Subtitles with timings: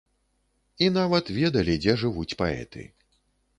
[0.85, 2.81] І нават ведалі, дзе жывуць паэты.